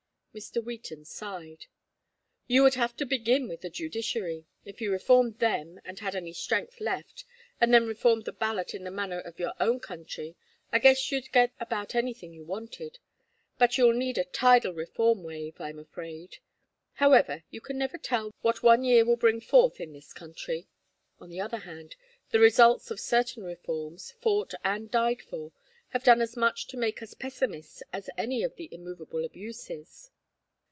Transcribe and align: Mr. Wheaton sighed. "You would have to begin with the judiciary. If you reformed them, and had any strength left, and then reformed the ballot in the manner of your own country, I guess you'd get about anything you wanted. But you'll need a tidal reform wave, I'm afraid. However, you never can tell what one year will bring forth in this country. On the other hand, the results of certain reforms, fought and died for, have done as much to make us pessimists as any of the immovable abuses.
Mr. 0.33 0.63
Wheaton 0.63 1.03
sighed. 1.03 1.65
"You 2.47 2.63
would 2.63 2.75
have 2.75 2.95
to 2.95 3.05
begin 3.05 3.49
with 3.49 3.59
the 3.59 3.69
judiciary. 3.69 4.45
If 4.63 4.79
you 4.79 4.89
reformed 4.89 5.39
them, 5.39 5.81
and 5.83 5.99
had 5.99 6.15
any 6.15 6.31
strength 6.31 6.79
left, 6.79 7.25
and 7.59 7.73
then 7.73 7.85
reformed 7.85 8.23
the 8.23 8.31
ballot 8.31 8.73
in 8.73 8.85
the 8.85 8.91
manner 8.91 9.19
of 9.19 9.39
your 9.39 9.51
own 9.59 9.81
country, 9.81 10.37
I 10.71 10.79
guess 10.79 11.11
you'd 11.11 11.33
get 11.33 11.51
about 11.59 11.95
anything 11.95 12.31
you 12.31 12.45
wanted. 12.45 12.97
But 13.57 13.77
you'll 13.77 13.91
need 13.91 14.17
a 14.17 14.23
tidal 14.23 14.73
reform 14.73 15.21
wave, 15.23 15.59
I'm 15.59 15.77
afraid. 15.79 16.37
However, 16.93 17.43
you 17.49 17.59
never 17.69 17.97
can 17.97 18.03
tell 18.03 18.35
what 18.39 18.63
one 18.63 18.85
year 18.85 19.03
will 19.03 19.17
bring 19.17 19.41
forth 19.41 19.81
in 19.81 19.91
this 19.91 20.13
country. 20.13 20.65
On 21.19 21.29
the 21.29 21.41
other 21.41 21.57
hand, 21.57 21.97
the 22.29 22.39
results 22.39 22.89
of 22.89 23.01
certain 23.01 23.43
reforms, 23.43 24.11
fought 24.21 24.53
and 24.63 24.89
died 24.89 25.21
for, 25.23 25.51
have 25.89 26.05
done 26.05 26.21
as 26.21 26.37
much 26.37 26.67
to 26.67 26.77
make 26.77 27.01
us 27.03 27.13
pessimists 27.13 27.83
as 27.91 28.09
any 28.17 28.43
of 28.43 28.55
the 28.55 28.69
immovable 28.73 29.25
abuses. 29.25 30.09